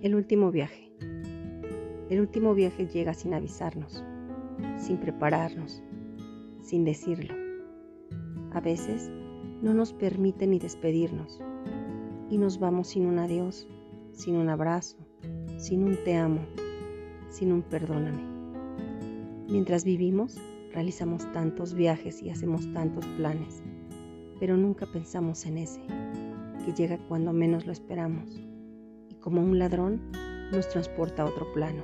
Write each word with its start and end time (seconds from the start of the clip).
El 0.00 0.14
último 0.14 0.52
viaje. 0.52 0.92
El 2.08 2.20
último 2.20 2.54
viaje 2.54 2.86
llega 2.86 3.14
sin 3.14 3.34
avisarnos, 3.34 4.04
sin 4.76 4.98
prepararnos, 4.98 5.82
sin 6.62 6.84
decirlo. 6.84 7.34
A 8.52 8.60
veces 8.60 9.10
no 9.60 9.74
nos 9.74 9.92
permite 9.92 10.46
ni 10.46 10.60
despedirnos 10.60 11.40
y 12.30 12.38
nos 12.38 12.60
vamos 12.60 12.86
sin 12.86 13.06
un 13.06 13.18
adiós, 13.18 13.66
sin 14.12 14.36
un 14.36 14.48
abrazo, 14.50 14.98
sin 15.56 15.82
un 15.82 15.96
te 16.04 16.14
amo, 16.14 16.46
sin 17.28 17.52
un 17.52 17.62
perdóname. 17.62 18.22
Mientras 19.48 19.82
vivimos, 19.82 20.38
realizamos 20.72 21.30
tantos 21.32 21.74
viajes 21.74 22.22
y 22.22 22.30
hacemos 22.30 22.72
tantos 22.72 23.04
planes, 23.16 23.64
pero 24.38 24.56
nunca 24.56 24.86
pensamos 24.86 25.44
en 25.44 25.58
ese, 25.58 25.80
que 26.64 26.72
llega 26.72 26.98
cuando 27.08 27.32
menos 27.32 27.66
lo 27.66 27.72
esperamos 27.72 28.40
como 29.28 29.42
un 29.42 29.58
ladrón, 29.58 30.00
nos 30.50 30.70
transporta 30.70 31.22
a 31.22 31.26
otro 31.26 31.52
plano. 31.52 31.82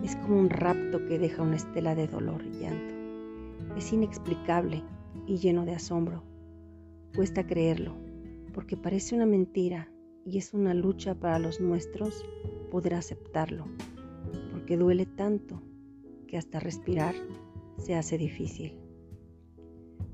Es 0.00 0.14
como 0.14 0.38
un 0.38 0.48
rapto 0.48 1.04
que 1.08 1.18
deja 1.18 1.42
una 1.42 1.56
estela 1.56 1.96
de 1.96 2.06
dolor 2.06 2.44
y 2.44 2.60
llanto. 2.60 2.94
Es 3.76 3.92
inexplicable 3.92 4.84
y 5.26 5.38
lleno 5.38 5.64
de 5.64 5.74
asombro. 5.74 6.22
Cuesta 7.16 7.44
creerlo, 7.48 7.96
porque 8.54 8.76
parece 8.76 9.16
una 9.16 9.26
mentira 9.26 9.90
y 10.24 10.38
es 10.38 10.54
una 10.54 10.72
lucha 10.72 11.16
para 11.16 11.40
los 11.40 11.60
nuestros 11.60 12.24
poder 12.70 12.94
aceptarlo, 12.94 13.64
porque 14.52 14.76
duele 14.76 15.06
tanto 15.06 15.60
que 16.28 16.38
hasta 16.38 16.60
respirar 16.60 17.16
se 17.76 17.96
hace 17.96 18.18
difícil. 18.18 18.78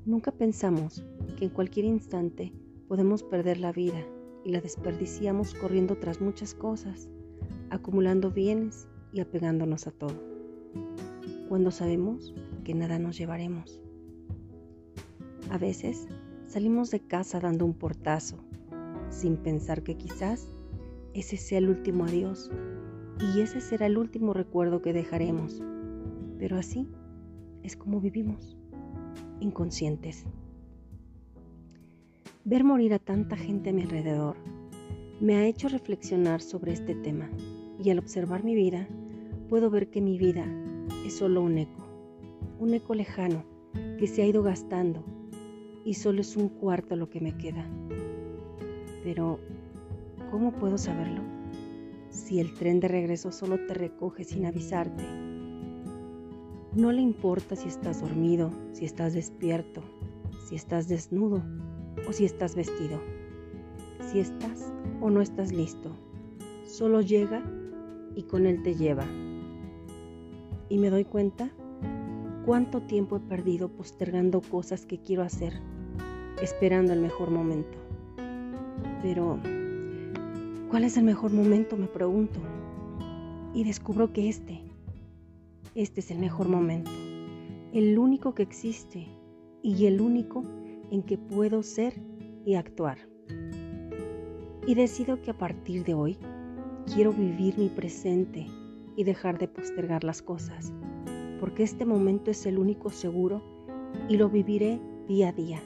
Nunca 0.03 0.31
pensamos 0.31 1.05
que 1.37 1.45
en 1.45 1.51
cualquier 1.51 1.85
instante 1.85 2.53
podemos 2.87 3.21
perder 3.21 3.59
la 3.59 3.71
vida 3.71 4.03
y 4.43 4.51
la 4.51 4.61
desperdiciamos 4.61 5.53
corriendo 5.53 5.97
tras 5.97 6.21
muchas 6.21 6.53
cosas, 6.53 7.09
acumulando 7.69 8.31
bienes 8.31 8.87
y 9.11 9.19
apegándonos 9.19 9.87
a 9.87 9.91
todo, 9.91 10.15
cuando 11.49 11.71
sabemos 11.71 12.33
que 12.63 12.73
nada 12.73 12.99
nos 12.99 13.17
llevaremos. 13.17 13.81
A 15.49 15.57
veces 15.57 16.07
salimos 16.47 16.91
de 16.91 16.99
casa 16.99 17.39
dando 17.39 17.65
un 17.65 17.73
portazo, 17.73 18.37
sin 19.09 19.37
pensar 19.37 19.83
que 19.83 19.95
quizás 19.95 20.47
ese 21.13 21.37
sea 21.37 21.59
el 21.59 21.69
último 21.69 22.05
adiós 22.05 22.51
y 23.19 23.41
ese 23.41 23.61
será 23.61 23.85
el 23.85 23.97
último 23.97 24.33
recuerdo 24.33 24.81
que 24.81 24.93
dejaremos. 24.93 25.61
Pero 26.37 26.57
así 26.57 26.87
es 27.63 27.75
como 27.75 27.99
vivimos, 27.99 28.57
inconscientes. 29.39 30.25
Ver 32.49 32.63
morir 32.63 32.93
a 32.93 32.99
tanta 32.99 33.35
gente 33.35 33.71
a 33.71 33.73
mi 33.73 33.81
alrededor 33.81 34.37
me 35.19 35.35
ha 35.35 35.45
hecho 35.45 35.67
reflexionar 35.67 36.41
sobre 36.41 36.71
este 36.71 36.95
tema 36.95 37.29
y 37.77 37.89
al 37.89 37.99
observar 37.99 38.45
mi 38.45 38.55
vida 38.55 38.87
puedo 39.49 39.69
ver 39.69 39.89
que 39.89 39.99
mi 39.99 40.17
vida 40.17 40.45
es 41.05 41.17
solo 41.17 41.41
un 41.41 41.57
eco, 41.57 41.85
un 42.57 42.73
eco 42.73 42.95
lejano 42.95 43.43
que 43.99 44.07
se 44.07 44.21
ha 44.21 44.27
ido 44.27 44.43
gastando 44.43 45.03
y 45.83 45.95
solo 45.95 46.21
es 46.21 46.37
un 46.37 46.47
cuarto 46.47 46.95
lo 46.95 47.09
que 47.09 47.19
me 47.19 47.37
queda. 47.37 47.65
Pero, 49.03 49.41
¿cómo 50.31 50.53
puedo 50.53 50.77
saberlo? 50.77 51.23
Si 52.11 52.39
el 52.39 52.53
tren 52.53 52.79
de 52.79 52.87
regreso 52.87 53.33
solo 53.33 53.57
te 53.67 53.73
recoge 53.73 54.23
sin 54.23 54.45
avisarte. 54.45 55.03
No 56.73 56.93
le 56.93 57.01
importa 57.01 57.57
si 57.57 57.67
estás 57.67 57.99
dormido, 57.99 58.51
si 58.71 58.85
estás 58.85 59.13
despierto, 59.13 59.81
si 60.47 60.55
estás 60.55 60.87
desnudo 60.87 61.43
o 62.07 62.13
si 62.13 62.25
estás 62.25 62.55
vestido, 62.55 62.99
si 64.11 64.19
estás 64.19 64.71
o 65.01 65.09
no 65.09 65.21
estás 65.21 65.51
listo. 65.51 65.91
Solo 66.65 67.01
llega 67.01 67.43
y 68.15 68.23
con 68.23 68.45
él 68.45 68.61
te 68.63 68.75
lleva. 68.75 69.05
Y 70.69 70.77
me 70.77 70.89
doy 70.89 71.05
cuenta 71.05 71.49
cuánto 72.45 72.81
tiempo 72.81 73.17
he 73.17 73.19
perdido 73.19 73.69
postergando 73.69 74.41
cosas 74.41 74.85
que 74.85 74.99
quiero 74.99 75.23
hacer, 75.23 75.53
esperando 76.41 76.93
el 76.93 76.99
mejor 76.99 77.31
momento. 77.31 77.77
Pero, 79.01 79.39
¿cuál 80.69 80.83
es 80.83 80.97
el 80.97 81.03
mejor 81.03 81.31
momento? 81.31 81.77
Me 81.77 81.87
pregunto. 81.87 82.39
Y 83.53 83.63
descubro 83.63 84.13
que 84.13 84.29
este, 84.29 84.61
este 85.75 85.99
es 85.99 86.11
el 86.11 86.19
mejor 86.19 86.47
momento, 86.47 86.91
el 87.73 87.97
único 87.97 88.33
que 88.33 88.43
existe 88.43 89.07
y 89.61 89.85
el 89.85 90.01
único 90.01 90.43
en 90.91 91.03
que 91.03 91.17
puedo 91.17 91.63
ser 91.63 91.93
y 92.45 92.55
actuar. 92.55 92.97
Y 94.65 94.75
decido 94.75 95.21
que 95.21 95.31
a 95.31 95.37
partir 95.37 95.83
de 95.83 95.93
hoy 95.93 96.17
quiero 96.93 97.11
vivir 97.11 97.57
mi 97.57 97.69
presente 97.69 98.47
y 98.95 99.03
dejar 99.03 99.37
de 99.37 99.47
postergar 99.47 100.03
las 100.03 100.21
cosas, 100.21 100.73
porque 101.39 101.63
este 101.63 101.85
momento 101.85 102.31
es 102.31 102.45
el 102.45 102.57
único 102.57 102.89
seguro 102.89 103.41
y 104.09 104.17
lo 104.17 104.29
viviré 104.29 104.79
día 105.07 105.29
a 105.29 105.33
día, 105.33 105.61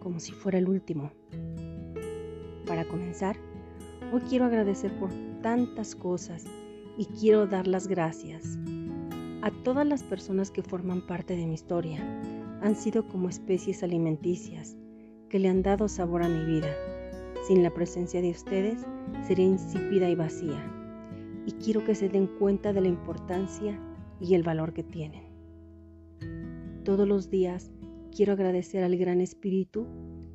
como 0.00 0.20
si 0.20 0.32
fuera 0.32 0.58
el 0.58 0.68
último. 0.68 1.12
Para 2.66 2.86
comenzar, 2.86 3.36
hoy 4.12 4.20
quiero 4.28 4.44
agradecer 4.44 4.92
por 4.98 5.10
tantas 5.42 5.94
cosas 5.94 6.44
y 6.96 7.06
quiero 7.06 7.46
dar 7.46 7.66
las 7.66 7.86
gracias 7.88 8.58
a 9.42 9.50
todas 9.62 9.86
las 9.86 10.02
personas 10.02 10.50
que 10.50 10.62
forman 10.62 11.06
parte 11.06 11.36
de 11.36 11.46
mi 11.46 11.54
historia, 11.54 12.00
han 12.60 12.74
sido 12.74 13.06
como 13.06 13.28
especies 13.28 13.82
alimenticias 13.82 14.76
que 15.28 15.38
le 15.38 15.48
han 15.48 15.62
dado 15.62 15.88
sabor 15.88 16.22
a 16.22 16.28
mi 16.28 16.44
vida. 16.44 16.74
Sin 17.46 17.62
la 17.62 17.72
presencia 17.72 18.20
de 18.20 18.30
ustedes 18.30 18.84
sería 19.26 19.46
insípida 19.46 20.08
y 20.08 20.14
vacía. 20.14 20.62
Y 21.46 21.52
quiero 21.52 21.84
que 21.84 21.94
se 21.94 22.08
den 22.08 22.26
cuenta 22.26 22.72
de 22.72 22.80
la 22.80 22.88
importancia 22.88 23.78
y 24.20 24.34
el 24.34 24.42
valor 24.42 24.72
que 24.72 24.82
tienen. 24.82 25.22
Todos 26.84 27.06
los 27.06 27.30
días 27.30 27.70
quiero 28.14 28.32
agradecer 28.32 28.82
al 28.82 28.96
Gran 28.96 29.20
Espíritu 29.20 29.86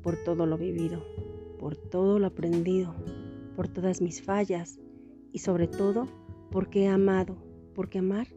por 0.02 0.16
todo 0.24 0.46
lo 0.46 0.56
vivido, 0.56 1.04
por 1.58 1.76
todo 1.76 2.18
lo 2.18 2.26
aprendido, 2.26 2.94
por 3.56 3.68
todas 3.68 4.00
mis 4.00 4.22
fallas 4.22 4.80
y 5.32 5.40
sobre 5.40 5.66
todo 5.68 6.08
porque 6.50 6.84
he 6.84 6.88
amado, 6.88 7.36
porque 7.74 7.98
amar 7.98 8.28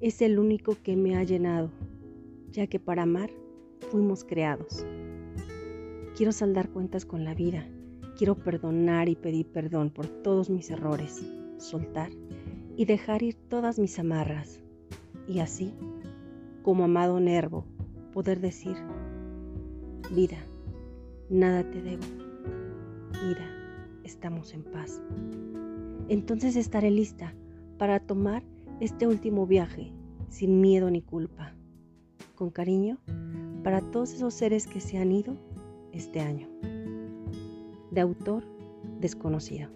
es 0.00 0.20
el 0.20 0.38
único 0.38 0.76
que 0.82 0.96
me 0.96 1.16
ha 1.16 1.22
llenado 1.22 1.70
ya 2.52 2.66
que 2.66 2.78
para 2.78 3.02
amar 3.02 3.30
fuimos 3.90 4.24
creados. 4.24 4.84
Quiero 6.16 6.32
saldar 6.32 6.68
cuentas 6.68 7.06
con 7.06 7.24
la 7.24 7.34
vida, 7.34 7.66
quiero 8.16 8.36
perdonar 8.36 9.08
y 9.08 9.16
pedir 9.16 9.46
perdón 9.46 9.90
por 9.90 10.06
todos 10.06 10.50
mis 10.50 10.70
errores, 10.70 11.24
soltar 11.56 12.10
y 12.76 12.84
dejar 12.84 13.22
ir 13.22 13.34
todas 13.34 13.78
mis 13.78 13.98
amarras, 13.98 14.60
y 15.26 15.40
así, 15.40 15.74
como 16.62 16.84
amado 16.84 17.18
Nervo, 17.20 17.64
poder 18.12 18.40
decir, 18.40 18.76
vida, 20.14 20.38
nada 21.30 21.68
te 21.70 21.82
debo, 21.82 22.04
vida, 23.12 23.48
estamos 24.04 24.52
en 24.52 24.62
paz. 24.64 25.00
Entonces 26.08 26.56
estaré 26.56 26.90
lista 26.90 27.34
para 27.78 28.00
tomar 28.00 28.42
este 28.80 29.06
último 29.06 29.46
viaje 29.46 29.92
sin 30.28 30.60
miedo 30.60 30.90
ni 30.90 31.00
culpa 31.00 31.54
con 32.42 32.50
cariño 32.50 32.98
para 33.62 33.80
todos 33.92 34.14
esos 34.14 34.34
seres 34.34 34.66
que 34.66 34.80
se 34.80 34.98
han 34.98 35.12
ido 35.12 35.36
este 35.92 36.20
año. 36.20 36.48
De 37.92 38.00
autor 38.00 38.42
desconocido. 38.98 39.70